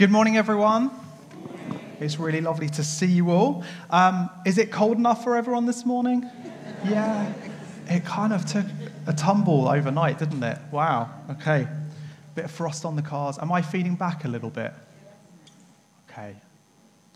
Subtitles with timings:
[0.00, 0.90] Good morning, everyone.
[2.00, 3.64] It's really lovely to see you all.
[3.90, 6.24] Um, is it cold enough for everyone this morning?
[6.86, 7.30] Yeah.
[7.86, 8.64] It kind of took
[9.06, 10.58] a tumble overnight, didn't it?
[10.72, 11.10] Wow.
[11.32, 11.68] Okay.
[12.34, 13.38] Bit of frost on the cars.
[13.42, 14.72] Am I feeding back a little bit?
[16.10, 16.34] Okay.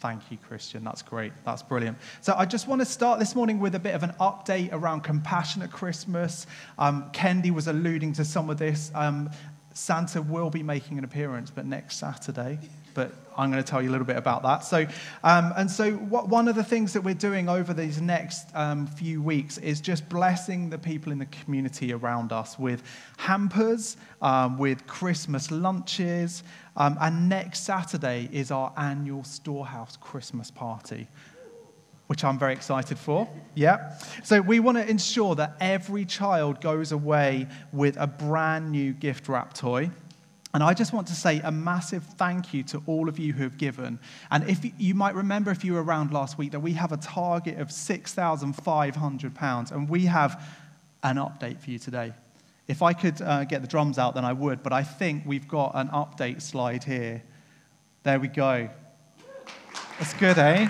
[0.00, 0.84] Thank you, Christian.
[0.84, 1.32] That's great.
[1.46, 1.96] That's brilliant.
[2.20, 5.00] So, I just want to start this morning with a bit of an update around
[5.00, 6.46] Compassionate Christmas.
[6.78, 8.92] Um, Kendi was alluding to some of this.
[8.94, 9.30] Um,
[9.74, 12.58] Santa will be making an appearance, but next Saturday.
[12.94, 14.62] But I'm going to tell you a little bit about that.
[14.62, 14.86] So,
[15.24, 18.86] um, and so what, one of the things that we're doing over these next um,
[18.86, 22.84] few weeks is just blessing the people in the community around us with
[23.16, 26.44] hampers, um, with Christmas lunches,
[26.76, 31.08] um, and next Saturday is our annual Storehouse Christmas party
[32.06, 33.26] which I'm very excited for.
[33.54, 33.96] Yeah.
[34.22, 39.28] So we want to ensure that every child goes away with a brand new gift
[39.28, 39.90] wrap toy.
[40.52, 43.42] And I just want to say a massive thank you to all of you who
[43.42, 43.98] have given.
[44.30, 46.96] And if you might remember, if you were around last week, that we have a
[46.96, 50.40] target of £6,500, and we have
[51.02, 52.12] an update for you today.
[52.68, 55.48] If I could uh, get the drums out, then I would, but I think we've
[55.48, 57.24] got an update slide here.
[58.04, 58.68] There we go.
[59.98, 60.68] That's good, eh?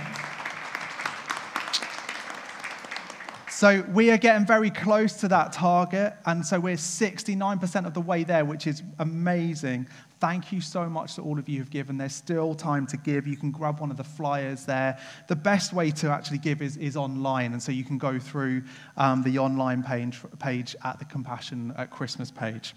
[3.54, 6.14] So we are getting very close to that target.
[6.26, 9.86] And so we're 69% of the way there, which is amazing.
[10.18, 11.96] Thank you so much to all of you who've given.
[11.96, 13.28] There's still time to give.
[13.28, 14.98] You can grab one of the flyers there.
[15.28, 17.52] The best way to actually give is, is online.
[17.52, 18.64] And so you can go through
[18.96, 22.74] um, the online page, page at the Compassion at Christmas page.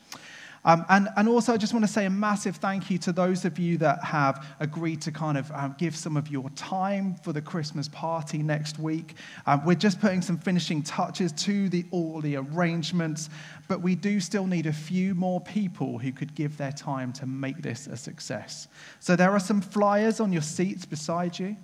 [0.66, 3.46] Um, and, and also, I just want to say a massive thank you to those
[3.46, 7.34] of you that have agreed to kind of um, give some of your time for
[7.34, 9.16] the Christmas party next week.
[9.46, 13.30] Um, we're just putting some finishing touches to the, all the arrangements,
[13.68, 17.26] but we do still need a few more people who could give their time to
[17.26, 18.68] make this a success.
[19.00, 21.56] So there are some flyers on your seats beside you.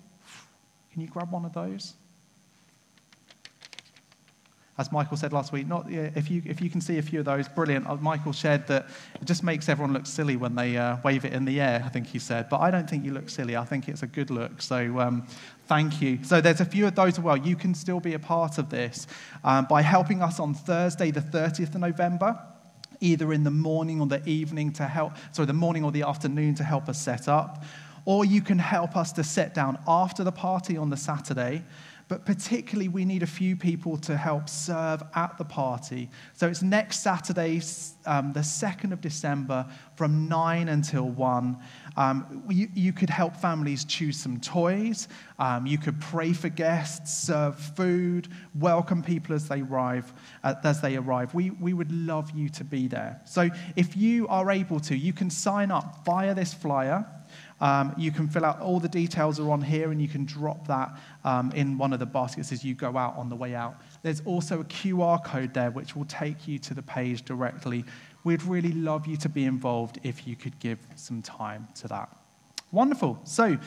[0.92, 1.96] Can you grab one of those?
[4.78, 7.25] As Michael said last week, not, if, you, if you can see a few of
[7.25, 7.88] those, brilliant.
[7.88, 8.88] Uh, Michael shared that
[9.22, 11.89] it just makes everyone look silly when they uh, wave it in the air, I
[11.89, 12.50] think he said.
[12.50, 13.56] But I don't think you look silly.
[13.56, 14.63] I think it's a good look.
[14.63, 15.28] So um,
[15.67, 16.23] thank you.
[16.23, 17.38] So there's a few of those as well.
[17.38, 19.06] You can still be a part of this
[19.44, 22.40] um, by helping us on Thursday, the 30th of November
[23.00, 26.55] either in the morning or the evening to help, sorry, the morning or the afternoon
[26.55, 27.63] to help us set up.
[28.05, 31.63] Or you can help us to set down after the party on the Saturday
[32.13, 36.12] but particularly we need a few people to help serve at the party.
[36.34, 37.59] So it's next Saturday,
[38.06, 39.66] um, the 2nd of December,
[39.96, 41.57] from 9 until 1.
[41.97, 45.07] Um, you, you, could help families choose some toys.
[45.40, 50.13] Um, you could pray for guests, serve food, welcome people as they arrive.
[50.44, 53.22] Uh, as they arrive, we, we would love you to be there.
[53.25, 57.07] So if you are able to, you can sign up via this flyer.
[57.62, 60.68] Um, you can fill out all the details are on here, and you can drop
[60.68, 63.82] that um, in one of the baskets as you go out on the way out.
[64.02, 67.86] There's also a QR code there which will take you to the page directly.
[68.24, 72.10] We'd really love you to be involved if you could give some time to that.
[72.72, 73.20] Wonderful.
[73.24, 73.58] So,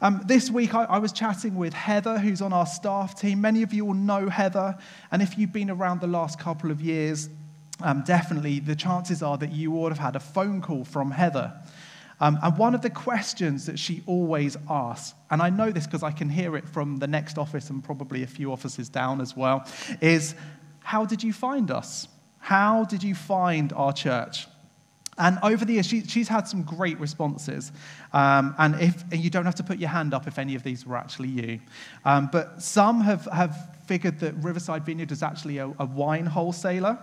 [0.00, 3.40] um, this week I, I, was chatting with Heather, who's on our staff team.
[3.40, 4.76] Many of you will know Heather,
[5.12, 7.28] and if you've been around the last couple of years,
[7.82, 11.52] um, definitely the chances are that you would have had a phone call from Heather.
[12.22, 16.04] Um, and one of the questions that she always asks, and I know this because
[16.04, 19.36] I can hear it from the next office and probably a few offices down as
[19.36, 19.66] well,
[20.00, 20.36] is
[20.78, 22.06] How did you find us?
[22.38, 24.46] How did you find our church?
[25.18, 27.72] And over the years, she, she's had some great responses.
[28.12, 30.62] Um, and, if, and you don't have to put your hand up if any of
[30.62, 31.60] these were actually you.
[32.04, 36.98] Um, but some have, have figured that Riverside Vineyard is actually a, a wine wholesaler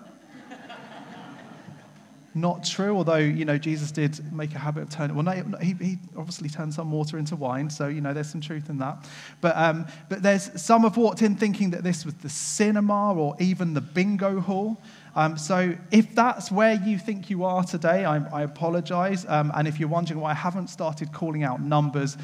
[2.35, 5.73] not true, although, you know, Jesus did make a habit of turning, well, no, he,
[5.73, 9.09] he obviously turned some water into wine, so, you know, there's some truth in that.
[9.41, 13.35] But, um, but there's, some have walked in thinking that this was the cinema or
[13.39, 14.79] even the bingo hall.
[15.15, 19.25] Um, so if that's where you think you are today, I, I apologize.
[19.27, 22.15] Um, and if you're wondering why I haven't started calling out numbers,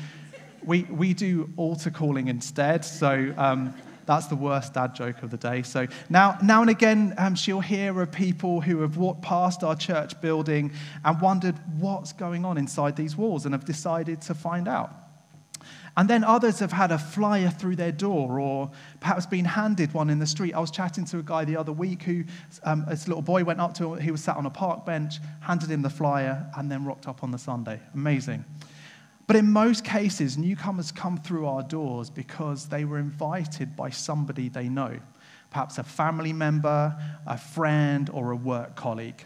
[0.63, 2.85] we, we do altar calling instead.
[2.85, 3.74] So um,
[4.05, 5.63] that's the worst dad joke of the day.
[5.63, 9.75] So now, now and again, um, she'll hear of people who have walked past our
[9.75, 10.71] church building
[11.03, 14.93] and wondered what's going on inside these walls and have decided to find out.
[15.97, 18.69] And then others have had a flyer through their door or
[18.99, 20.53] perhaps been handed one in the street.
[20.53, 22.25] I was chatting to a guy the other week who,
[22.63, 25.19] um, this little boy went up to him, he was sat on a park bench,
[25.39, 27.79] handed him the flyer, and then rocked up on the Sunday.
[27.93, 28.43] Amazing.
[29.27, 34.50] But in most cases, newcomers come through our doors because they were invited by somebody
[34.50, 35.00] they know,
[35.50, 36.95] perhaps a family member,
[37.25, 39.25] a friend, or a work colleague.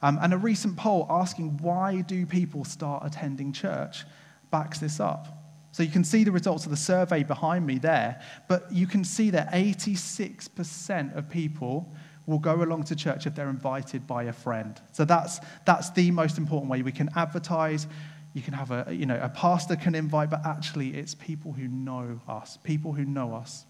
[0.00, 4.04] Um, and a recent poll asking why do people start attending church
[4.50, 5.38] backs this up.
[5.72, 9.04] So you can see the results of the survey behind me there, but you can
[9.04, 11.92] see that 86% of people
[12.26, 14.80] will go along to church if they're invited by a friend.
[14.92, 16.82] So that's, that's the most important way.
[16.82, 17.86] We can advertise,
[18.32, 21.66] you can have a, you know, a pastor can invite, but actually it's people who
[21.68, 23.64] know us, people who know us.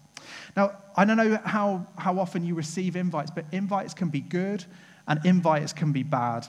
[0.55, 4.65] Now, I don't know how, how often you receive invites, but invites can be good
[5.07, 6.45] and invites can be bad.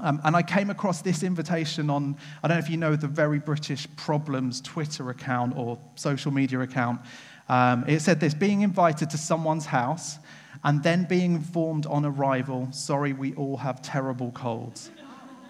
[0.00, 3.06] Um, and I came across this invitation on, I don't know if you know the
[3.06, 7.00] Very British Problems Twitter account or social media account.
[7.48, 10.18] Um, it said this being invited to someone's house
[10.64, 14.90] and then being informed on arrival, sorry, we all have terrible colds.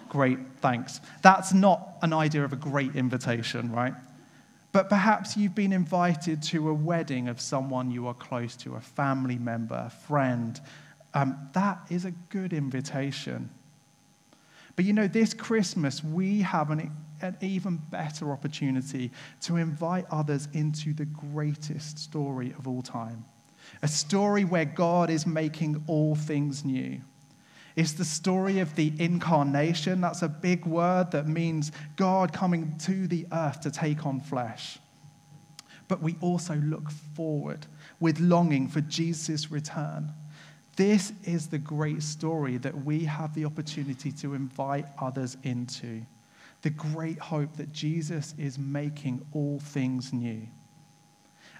[0.09, 1.01] Great, thanks.
[1.21, 3.93] That's not an idea of a great invitation, right?
[4.71, 8.81] But perhaps you've been invited to a wedding of someone you are close to, a
[8.81, 10.59] family member, a friend.
[11.13, 13.49] Um, that is a good invitation.
[14.75, 16.91] But you know, this Christmas, we have an,
[17.21, 19.11] an even better opportunity
[19.41, 23.25] to invite others into the greatest story of all time
[23.81, 27.01] a story where God is making all things new.
[27.75, 29.99] It's the story of the incarnation.
[29.99, 34.79] That's a big word that means God coming to the earth to take on flesh.
[35.87, 37.67] But we also look forward
[37.99, 40.13] with longing for Jesus' return.
[40.77, 46.05] This is the great story that we have the opportunity to invite others into.
[46.61, 50.47] The great hope that Jesus is making all things new.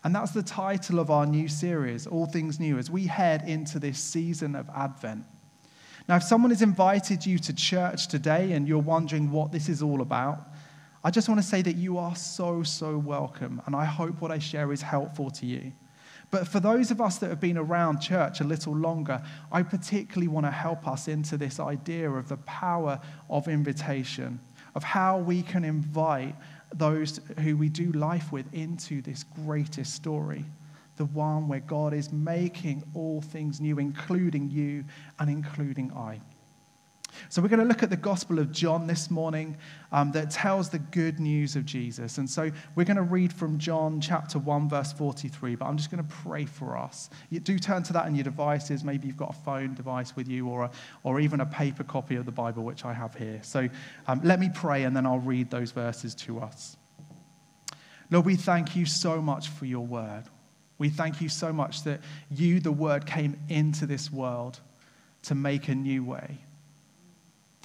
[0.03, 3.79] And that's the title of our new series, All Things New, as we head into
[3.79, 5.25] this season of Advent.
[6.07, 9.81] Now, if someone has invited you to church today and you're wondering what this is
[9.81, 10.49] all about,
[11.03, 13.61] I just want to say that you are so, so welcome.
[13.65, 15.71] And I hope what I share is helpful to you.
[16.31, 20.27] But for those of us that have been around church a little longer, I particularly
[20.27, 22.99] want to help us into this idea of the power
[23.29, 24.39] of invitation,
[24.75, 26.35] of how we can invite
[26.73, 30.45] those who we do life with into this greatest story,
[30.97, 34.85] the one where God is making all things new, including you
[35.19, 36.21] and including I.
[37.29, 39.57] So, we're going to look at the Gospel of John this morning
[39.91, 42.17] um, that tells the good news of Jesus.
[42.17, 45.91] And so, we're going to read from John chapter 1, verse 43, but I'm just
[45.91, 47.09] going to pray for us.
[47.29, 48.83] You do turn to that in your devices.
[48.83, 50.71] Maybe you've got a phone device with you or, a,
[51.03, 53.39] or even a paper copy of the Bible, which I have here.
[53.43, 53.69] So,
[54.07, 56.77] um, let me pray and then I'll read those verses to us.
[58.11, 60.25] Lord, we thank you so much for your word.
[60.77, 64.59] We thank you so much that you, the word, came into this world
[65.23, 66.39] to make a new way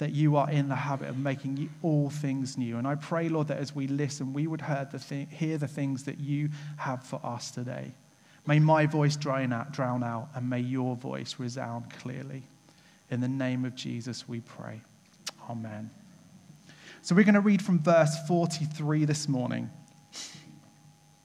[0.01, 2.79] that you are in the habit of making all things new.
[2.79, 5.67] And I pray, Lord, that as we listen, we would hear the, thing, hear the
[5.67, 7.93] things that you have for us today.
[8.47, 12.41] May my voice drown out, drown out, and may your voice resound clearly.
[13.11, 14.81] In the name of Jesus, we pray.
[15.47, 15.91] Amen.
[17.03, 19.69] So we're going to read from verse 43 this morning.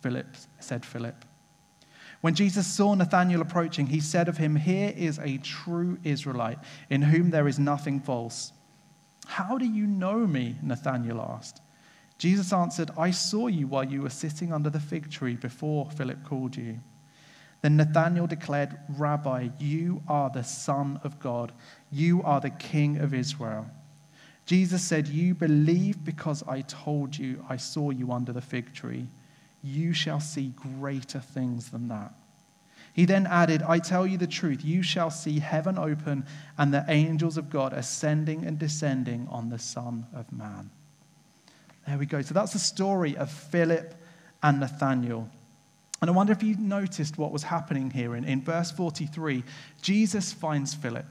[0.00, 1.24] Philip said Philip.
[2.20, 6.58] When Jesus saw Nathanael approaching, he said of him, Here is a true Israelite,
[6.90, 8.52] in whom there is nothing false.
[9.26, 10.56] How do you know me?
[10.62, 11.62] Nathanael asked.
[12.18, 16.22] Jesus answered, I saw you while you were sitting under the fig tree before Philip
[16.24, 16.80] called you.
[17.62, 21.52] Then Nathanael declared, Rabbi, you are the Son of God.
[21.90, 23.66] You are the King of Israel.
[24.44, 29.08] Jesus said, You believe because I told you I saw you under the fig tree
[29.62, 32.14] you shall see greater things than that.
[32.92, 36.26] He then added, I tell you the truth, you shall see heaven open
[36.58, 40.70] and the angels of God ascending and descending on the Son of Man.
[41.86, 42.22] There we go.
[42.22, 43.94] So that's the story of Philip
[44.42, 45.28] and Nathanael.
[46.00, 48.16] And I wonder if you noticed what was happening here.
[48.16, 49.44] In, in verse 43,
[49.82, 51.06] Jesus finds Philip,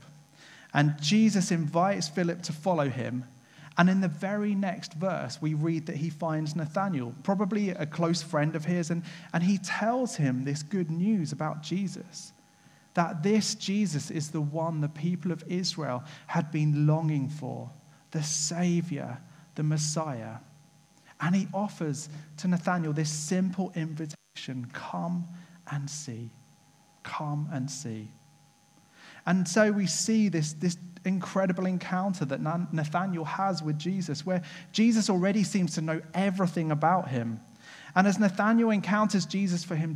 [0.74, 3.25] and Jesus invites Philip to follow him
[3.80, 8.22] and in the very next verse, we read that he finds Nathanael, probably a close
[8.22, 12.34] friend of his, and, and he tells him this good news about Jesus
[12.96, 17.72] that this Jesus is the one the people of Israel had been longing for,
[18.12, 19.18] the Savior,
[19.56, 20.36] the Messiah.
[21.22, 25.26] And he offers to Nathanael this simple invitation come
[25.72, 26.30] and see.
[27.04, 28.12] Come and see.
[29.26, 30.78] And so we see this, this
[31.10, 37.10] incredible encounter that Nathanael has with Jesus, where Jesus already seems to know everything about
[37.10, 37.42] him.
[37.96, 39.96] And as Nathanael encounters Jesus for, him,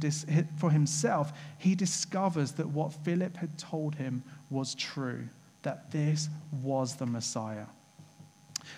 [0.57, 5.29] for himself, he discovers that what Philip had told him was true,
[5.61, 7.67] that this was the Messiah.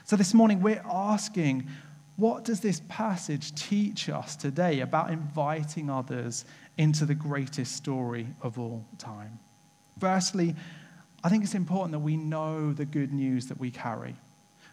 [0.03, 1.67] So this morning, we're asking
[2.17, 6.45] what does this passage teach us today about inviting others
[6.77, 9.39] into the greatest story of all time?
[9.99, 10.55] Firstly,
[11.25, 14.15] I think it's important that we know the good news that we carry.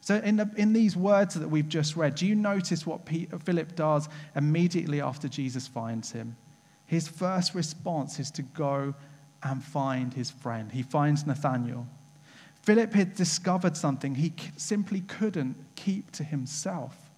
[0.03, 3.39] So, in, the, in these words that we've just read, do you notice what Peter,
[3.39, 4.07] Philip does
[4.37, 6.37] immediately after Jesus finds him?
[6.85, 8.93] His first response is to go
[9.43, 10.71] and find his friend.
[10.71, 11.87] He finds Nathanael.
[12.61, 17.11] Philip had discovered something he simply couldn't keep to himself.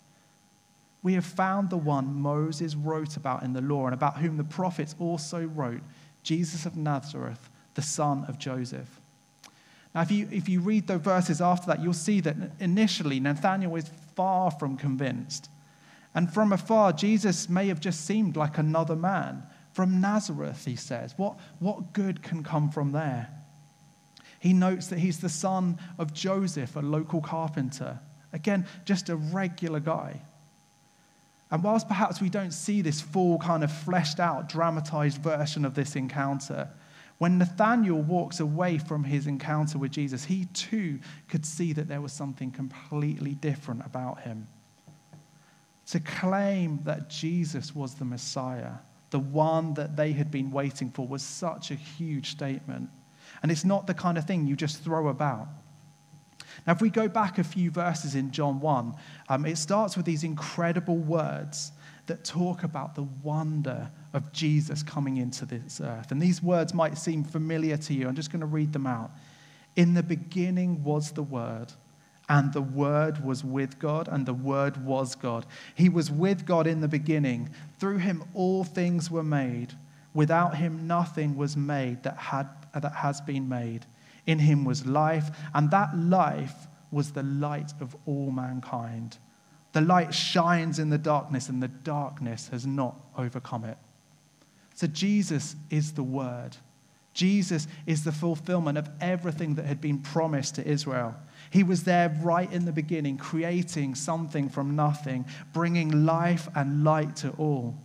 [1.03, 4.45] We have found the one Moses wrote about in the law and about whom the
[4.45, 5.83] prophets also wrote,
[6.23, 9.01] Jesus of Nazareth, the son of Joseph.
[9.95, 13.77] Now, if you, if you read the verses after that, you'll see that initially Nathanael
[13.77, 15.49] is far from convinced.
[16.15, 19.45] And from afar, Jesus may have just seemed like another man.
[19.73, 21.15] From Nazareth, he says.
[21.17, 23.29] What, what good can come from there?
[24.39, 27.99] He notes that he's the son of Joseph, a local carpenter.
[28.33, 30.23] Again, just a regular guy.
[31.51, 35.75] And whilst perhaps we don't see this full, kind of fleshed out, dramatized version of
[35.75, 36.69] this encounter,
[37.19, 42.01] when Nathanael walks away from his encounter with Jesus, he too could see that there
[42.01, 44.49] was something completely different about him.
[45.89, 48.73] To claim that Jesus was the Messiah,
[49.11, 52.91] the one that they had been waiting for, was such a huge statement.
[53.43, 55.49] And it's not the kind of thing you just throw about.
[56.67, 58.95] Now, if we go back a few verses in John 1,
[59.29, 61.73] um, it starts with these incredible words
[62.07, 66.11] that talk about the wonder of Jesus coming into this earth.
[66.11, 68.09] And these words might seem familiar to you.
[68.09, 69.11] I'm just going to read them out.
[69.77, 71.73] In the beginning was the Word,
[72.29, 75.47] and the Word was with God, and the Word was God.
[75.75, 77.51] He was with God in the beginning.
[77.79, 79.75] Through him all things were made.
[80.13, 83.87] Without him nothing was made that, had, that has been made.
[84.27, 89.19] In him was life, and that life was the light of all mankind.
[89.75, 93.77] The light shines in the darkness, and the darkness has not overcome it.
[94.77, 96.57] So, Jesus is the Word.
[97.13, 101.17] Jesus is the fulfillment of everything that had been promised to Israel.
[101.51, 107.17] He was there right in the beginning, creating something from nothing, bringing life and light
[107.17, 107.77] to all.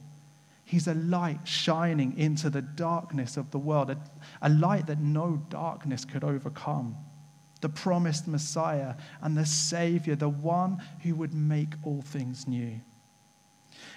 [0.66, 3.98] He's a light shining into the darkness of the world, a,
[4.44, 6.96] a light that no darkness could overcome.
[7.62, 12.80] The promised Messiah and the Savior, the one who would make all things new.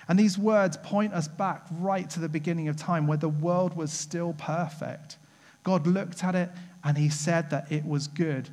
[0.08, 3.76] And these words point us back right to the beginning of time where the world
[3.76, 5.16] was still perfect.
[5.62, 6.50] God looked at it
[6.84, 8.50] and he said that it was good.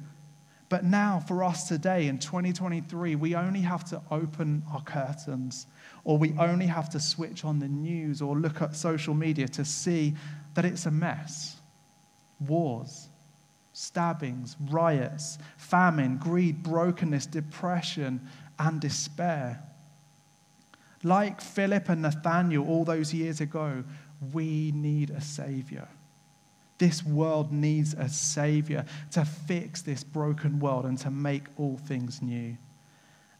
[0.70, 5.66] But now, for us today in 2023, we only have to open our curtains
[6.04, 9.66] or we only have to switch on the news or look at social media to
[9.66, 10.13] see
[10.54, 11.58] that it's a mess.
[12.39, 13.09] Wars,
[13.80, 18.20] stabbings, riots, famine, greed, brokenness, depression,
[18.60, 19.64] and despair.
[21.02, 23.86] Like Philip and Nathanael all those years ago,
[24.34, 25.88] we need a Savior.
[26.78, 32.22] This world needs a Savior to fix this broken world and to make all things
[32.22, 32.58] new.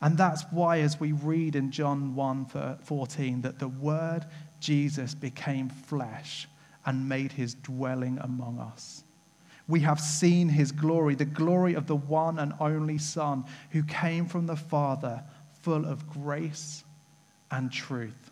[0.01, 4.25] And that's why, as we read in John 1 14, that the Word
[4.62, 6.48] Jesus became flesh
[6.86, 9.03] and made his dwelling among us.
[9.69, 14.25] We have seen his glory, the glory of the one and only Son who came
[14.25, 15.23] from the Father,
[15.61, 16.83] full of grace
[17.51, 18.31] and truth.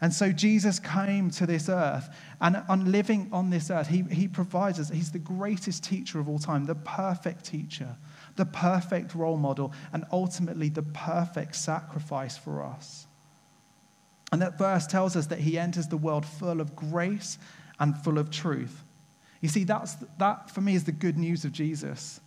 [0.00, 4.28] And so Jesus came to this earth, and on living on this earth, he, he
[4.28, 7.96] provides us, he's the greatest teacher of all time, the perfect teacher
[8.38, 13.06] the perfect role model, and ultimately the perfect sacrifice for us.
[14.32, 17.36] And that verse tells us that he enters the world full of grace
[17.80, 18.84] and full of truth.
[19.40, 22.20] You see, that's, that for me is the good news of Jesus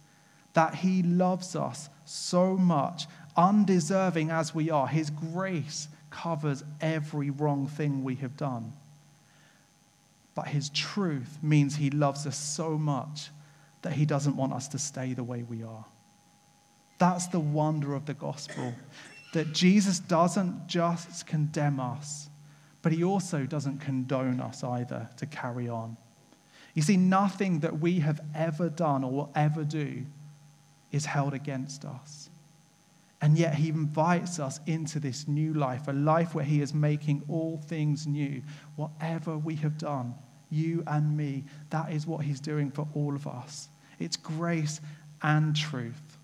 [0.53, 4.87] that he loves us so much, undeserving as we are.
[4.87, 8.73] His grace covers every wrong thing we have done.
[10.35, 13.29] But his truth means he loves us so much
[13.81, 15.85] that he doesn't want us to stay the way we are.
[16.99, 18.73] That's the wonder of the gospel.
[19.33, 22.29] That Jesus doesn't just condemn us,
[22.81, 25.97] but he also doesn't condone us either to carry on.
[26.73, 30.05] You see, nothing that we have ever done or will ever do
[30.91, 32.29] is held against us.
[33.21, 37.23] And yet, he invites us into this new life, a life where he is making
[37.27, 38.41] all things new.
[38.77, 40.15] Whatever we have done,
[40.49, 43.69] you and me, that is what he's doing for all of us.
[43.99, 44.81] it's grace
[45.21, 46.17] and truth.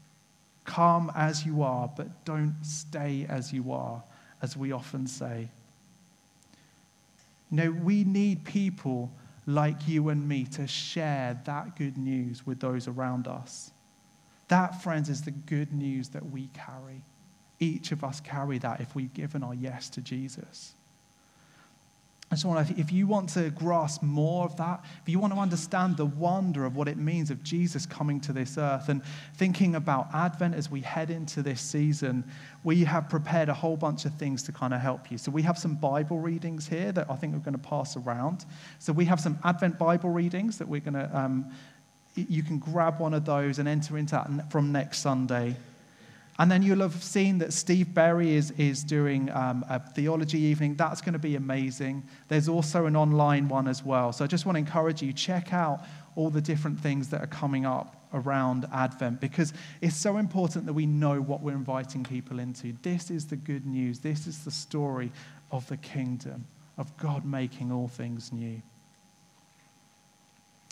[0.65, 4.03] Come as you are, but don't stay as you are,
[4.41, 5.49] as we often say.
[7.51, 9.11] You know, we need people
[9.47, 13.71] like you and me to share that good news with those around us.
[14.49, 17.01] That, friends, is the good news that we carry.
[17.59, 20.75] Each of us carry that if we've given our yes to Jesus.
[22.37, 25.39] Just want to, if you want to grasp more of that, if you want to
[25.39, 29.01] understand the wonder of what it means of Jesus coming to this earth and
[29.37, 32.23] thinking about Advent as we head into this season,
[32.63, 35.17] we have prepared a whole bunch of things to kind of help you.
[35.17, 38.45] So we have some Bible readings here that I think we're going to pass around.
[38.77, 41.51] So we have some Advent Bible readings that we're going to, um,
[42.13, 45.55] you can grab one of those and enter into that from next Sunday.
[46.39, 50.75] And then you'll have seen that Steve Berry is, is doing um, a theology evening.
[50.75, 52.03] That's going to be amazing.
[52.27, 54.13] There's also an online one as well.
[54.13, 55.83] So I just want to encourage you check out
[56.15, 60.73] all the different things that are coming up around Advent because it's so important that
[60.73, 62.73] we know what we're inviting people into.
[62.81, 63.99] This is the good news.
[63.99, 65.11] This is the story
[65.51, 66.45] of the kingdom,
[66.77, 68.61] of God making all things new.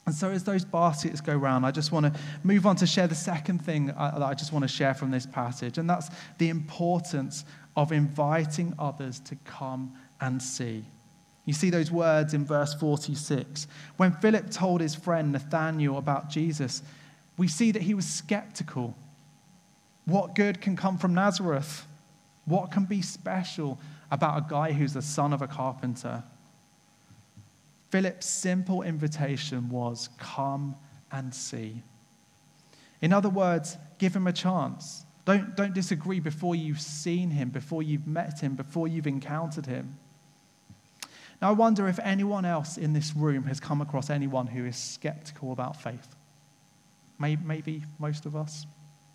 [0.06, 3.08] And so, as those baskets go round, I just want to move on to share
[3.08, 6.10] the second thing uh, that I just want to share from this passage, and that's
[6.38, 7.44] the importance
[7.76, 10.86] of inviting others to come and see.
[11.46, 13.68] You see those words in verse 46.
[13.98, 16.82] When Philip told his friend Nathanael about Jesus,
[17.38, 18.96] we see that he was skeptical.
[20.06, 21.88] What good can come from Nazareth?
[22.46, 23.80] What can be special
[24.12, 26.24] about a guy who's the son of a carpenter?
[27.96, 30.76] Philip's simple invitation was come
[31.14, 31.82] and see.
[33.02, 35.06] In other words, give him a chance.
[35.24, 39.98] Don't, don't disagree before you've seen him, before you've met him, before you've encountered him.
[41.42, 44.76] Now, I wonder if anyone else in this room has come across anyone who is
[44.76, 46.18] skeptical about faith.
[47.18, 48.66] Maybe, maybe most of us.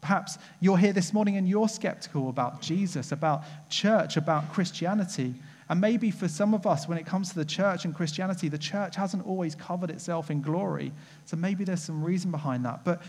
[0.00, 5.34] Perhaps you're here this morning and you're skeptical about Jesus, about church, about Christianity.
[5.70, 8.58] And maybe for some of us, when it comes to the church and Christianity, the
[8.58, 10.90] church hasn't always covered itself in glory.
[11.26, 12.84] So maybe there's some reason behind that.
[12.84, 13.00] But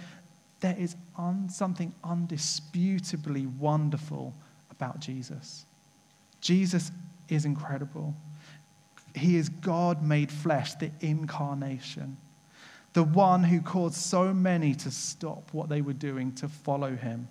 [0.60, 4.36] there is un- something undisputably wonderful
[4.70, 5.66] about Jesus.
[6.40, 6.92] Jesus
[7.30, 8.14] is incredible.
[9.16, 12.16] He is God made flesh, the incarnation,
[12.94, 17.28] the one who caused so many to stop what they were doing to follow him,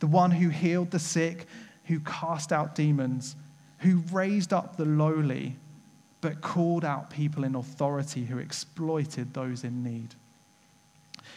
[0.00, 1.46] the one who healed the sick,
[1.84, 3.36] who cast out demons,
[3.82, 5.56] who raised up the lowly,
[6.20, 10.14] but called out people in authority who exploited those in need.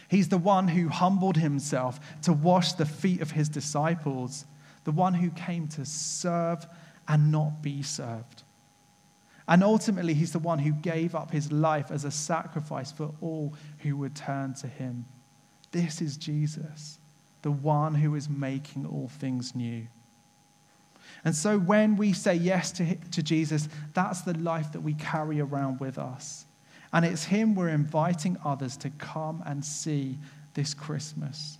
[0.08, 4.44] He's the one who humbled himself to wash the feet of his disciples,
[4.84, 6.66] the one who came to serve
[7.08, 8.44] and not be served.
[9.48, 13.54] And ultimately, he's the one who gave up his life as a sacrifice for all
[13.78, 15.04] who would turn to him.
[15.70, 16.98] This is Jesus,
[17.42, 19.86] the one who is making all things new.
[21.26, 25.40] And so when we say yes to, to Jesus, that's the life that we carry
[25.40, 26.46] around with us.
[26.92, 30.18] And it's Him we're inviting others to come and see
[30.54, 31.58] this Christmas.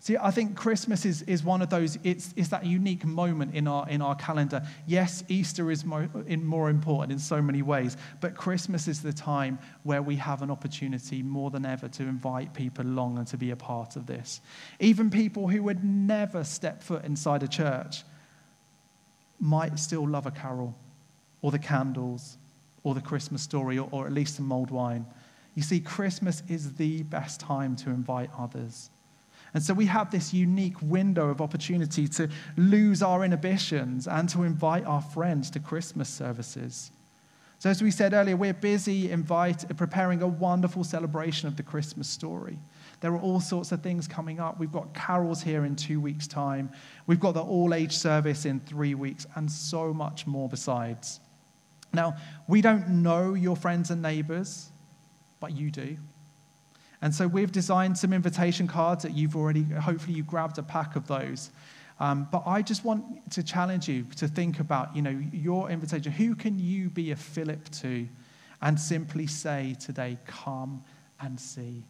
[0.00, 3.68] See, I think Christmas is, is one of those, it's, it's that unique moment in
[3.68, 4.62] our, in our calendar.
[4.86, 9.12] Yes, Easter is more, in more important in so many ways, but Christmas is the
[9.12, 13.36] time where we have an opportunity more than ever to invite people along and to
[13.36, 14.40] be a part of this.
[14.80, 18.04] Even people who would never step foot inside a church
[19.42, 20.74] might still love a carol
[21.42, 22.38] or the candles
[22.84, 25.04] or the Christmas story or, or at least some mulled wine.
[25.56, 28.88] You see, Christmas is the best time to invite others.
[29.52, 34.44] And so we have this unique window of opportunity to lose our inhibitions and to
[34.44, 36.92] invite our friends to Christmas services.
[37.58, 42.08] So, as we said earlier, we're busy invite, preparing a wonderful celebration of the Christmas
[42.08, 42.58] story.
[43.02, 44.60] There are all sorts of things coming up.
[44.60, 46.70] We've got carols here in two weeks' time.
[47.08, 51.18] We've got the all age service in three weeks, and so much more besides.
[51.92, 52.14] Now,
[52.46, 54.70] we don't know your friends and neighbors,
[55.40, 55.98] but you do.
[57.02, 60.94] And so we've designed some invitation cards that you've already, hopefully, you grabbed a pack
[60.94, 61.50] of those.
[61.98, 66.12] Um, but I just want to challenge you to think about, you know, your invitation.
[66.12, 68.08] Who can you be a Philip to
[68.60, 70.84] and simply say today, come
[71.20, 71.82] and see?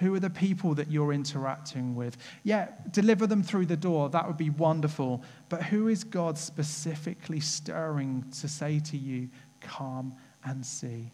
[0.00, 2.16] Who are the people that you're interacting with?
[2.42, 4.08] Yeah, deliver them through the door.
[4.08, 5.22] That would be wonderful.
[5.50, 9.28] But who is God specifically stirring to say to you,
[9.60, 11.12] come and see?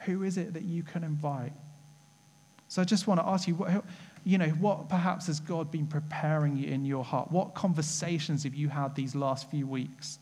[0.00, 1.52] Who is it that you can invite?
[2.66, 3.84] So I just want to ask you, what,
[4.24, 7.30] you know, what perhaps has God been preparing you in your heart?
[7.30, 10.18] What conversations have you had these last few weeks?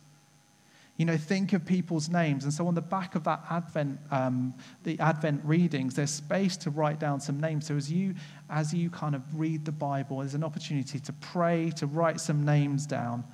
[0.98, 2.44] You know, think of people's names.
[2.44, 6.70] And so on the back of that Advent, um, the Advent readings, there's space to
[6.70, 7.66] write down some names.
[7.66, 8.14] So as you,
[8.50, 12.44] as you kind of read the Bible, there's an opportunity to pray, to write some
[12.44, 13.24] names down,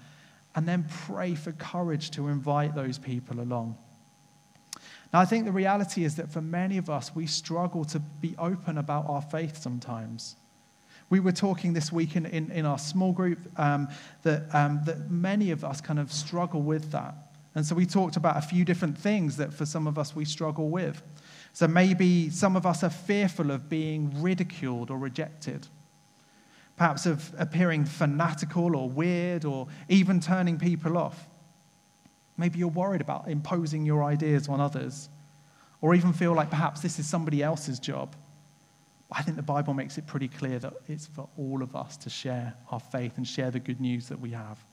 [0.55, 3.77] and then pray for courage to invite those people along.
[5.13, 8.35] Now, I think the reality is that for many of us, we struggle to be
[8.39, 10.37] open about our faith sometimes.
[11.11, 13.89] We were talking this week in, in, in our small group um,
[14.23, 17.15] that, um, that many of us kind of struggle with that.
[17.59, 20.25] And so we talked about a few different things that for some of us we
[20.25, 21.03] struggle with.
[21.53, 25.67] So maybe some of us are fearful of being ridiculed or rejected,
[26.77, 31.27] perhaps of appearing fanatical or weird or even turning people off.
[32.37, 35.09] Maybe you're worried about imposing your ideas on others,
[35.81, 38.15] or even feel like perhaps this is somebody else's job.
[39.11, 42.09] I think the Bible makes it pretty clear that it's for all of us to
[42.09, 44.65] share our faith and share the good news that we have.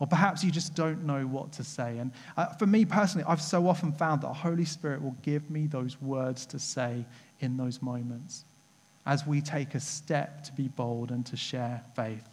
[0.00, 1.98] Or perhaps you just don't know what to say.
[1.98, 5.50] And uh, for me personally, I've so often found that the Holy Spirit will give
[5.50, 7.04] me those words to say
[7.40, 8.44] in those moments
[9.06, 12.28] as we take a step to be bold and to share faith.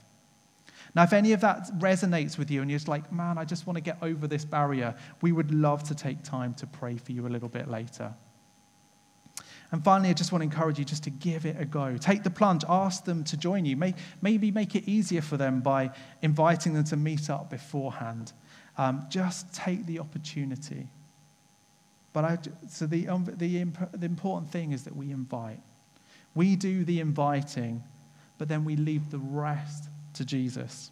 [0.94, 3.66] Now, if any of that resonates with you and you're just like, man, I just
[3.66, 7.12] want to get over this barrier, we would love to take time to pray for
[7.12, 8.14] you a little bit later.
[9.76, 11.98] And finally, I just want to encourage you just to give it a go.
[11.98, 13.76] Take the plunge, ask them to join you.
[14.22, 18.32] Maybe make it easier for them by inviting them to meet up beforehand.
[18.78, 20.88] Um, just take the opportunity.
[22.14, 22.38] But I,
[22.70, 25.60] so the, um, the, the important thing is that we invite.
[26.36, 27.84] We do the inviting,
[28.38, 30.90] but then we leave the rest to Jesus.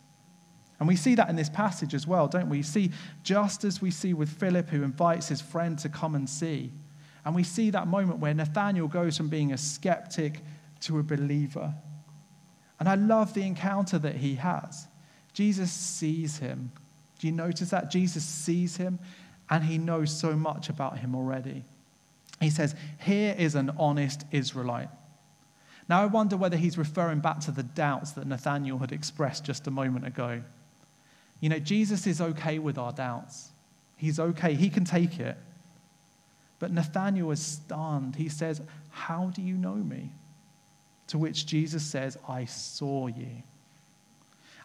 [0.79, 2.61] And we see that in this passage as well, don't we?
[2.63, 2.91] See,
[3.23, 6.73] just as we see with Philip, who invites his friend to come and see,
[7.25, 10.41] and we see that moment where Nathanael goes from being a skeptic
[10.81, 11.73] to a believer.
[12.79, 14.87] And I love the encounter that he has.
[15.33, 16.71] Jesus sees him.
[17.19, 17.89] Do you notice that?
[17.89, 18.99] Jesus sees him
[19.49, 21.63] and he knows so much about him already.
[22.41, 24.89] He says, Here is an honest Israelite.
[25.87, 29.67] Now, I wonder whether he's referring back to the doubts that Nathanael had expressed just
[29.67, 30.41] a moment ago.
[31.39, 33.51] You know, Jesus is okay with our doubts,
[33.95, 35.37] he's okay, he can take it.
[36.63, 38.15] But Nathanael is stunned.
[38.15, 40.13] He says, How do you know me?
[41.07, 43.43] To which Jesus says, I saw you.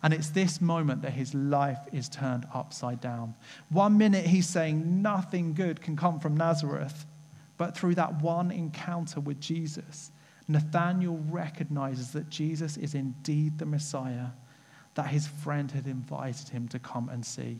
[0.00, 3.34] And it's this moment that his life is turned upside down.
[3.70, 7.04] One minute he's saying nothing good can come from Nazareth,
[7.56, 10.12] but through that one encounter with Jesus,
[10.46, 14.28] Nathanael recognizes that Jesus is indeed the Messiah
[14.94, 17.58] that his friend had invited him to come and see.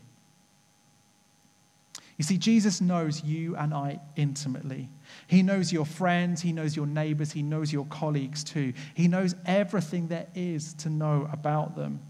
[2.19, 4.89] You see, Jesus knows you and I intimately.
[5.27, 8.73] He knows your friends, He knows your neighbors, He knows your colleagues too.
[8.93, 12.01] He knows everything there is to know about them.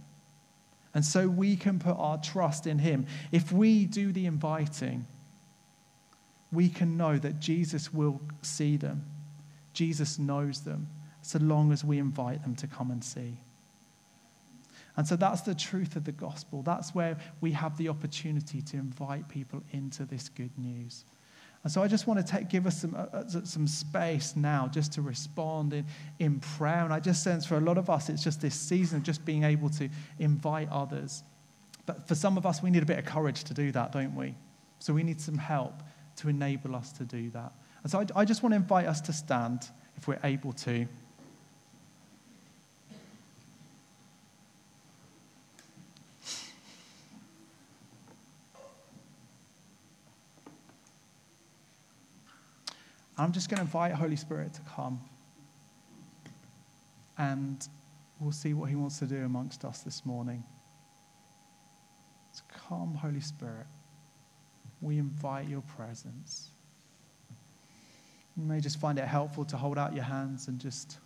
[0.95, 3.05] And so we can put our trust in Him.
[3.31, 5.05] If we do the inviting,
[6.51, 9.05] we can know that Jesus will see them.
[9.73, 10.89] Jesus knows them,
[11.21, 13.37] so long as we invite them to come and see.
[14.99, 16.61] And so that's the truth of the gospel.
[16.61, 21.05] That's where we have the opportunity to invite people into this good news.
[21.63, 24.67] And so I just want to take, give us some, uh, uh, some space now
[24.67, 25.85] just to respond in,
[26.19, 26.83] in prayer.
[26.83, 29.23] And I just sense for a lot of us, it's just this season of just
[29.23, 29.87] being able to
[30.19, 31.23] invite others.
[31.85, 34.13] But for some of us, we need a bit of courage to do that, don't
[34.17, 34.35] we?
[34.79, 35.81] So we need some help
[36.17, 37.53] to enable us to do that.
[37.83, 40.89] And so I, I just want to invite us to stand, if we're able to.
[53.19, 55.01] I'm just going to invite Holy Spirit to come.
[57.17, 57.67] And
[58.17, 60.41] we'll see what he wants to do amongst us this morning.
[62.31, 63.67] So come, Holy Spirit.
[64.79, 66.51] We invite your presence.
[68.37, 70.99] You may just find it helpful to hold out your hands and just,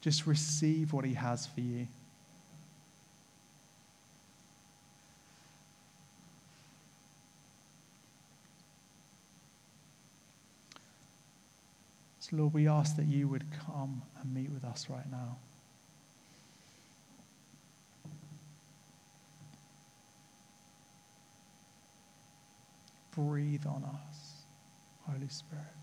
[0.00, 1.88] just receive what he has for you.
[12.32, 15.38] Lord, we ask that you would come and meet with us right now.
[23.16, 24.44] Breathe on us,
[25.06, 25.79] Holy Spirit.